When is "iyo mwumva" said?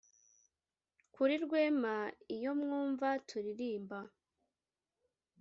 2.35-3.07